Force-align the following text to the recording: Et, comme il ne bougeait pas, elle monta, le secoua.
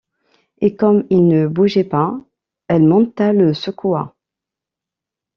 Et, 0.61 0.75
comme 0.75 1.05
il 1.11 1.27
ne 1.27 1.45
bougeait 1.45 1.83
pas, 1.83 2.19
elle 2.67 2.87
monta, 2.87 3.33
le 3.33 3.53
secoua. 3.53 4.15